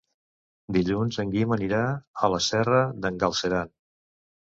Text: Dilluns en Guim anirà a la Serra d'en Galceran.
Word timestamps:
Dilluns 0.77 1.19
en 1.23 1.33
Guim 1.35 1.53
anirà 1.55 1.81
a 2.27 2.31
la 2.35 2.39
Serra 2.47 2.79
d'en 3.05 3.21
Galceran. 3.25 3.71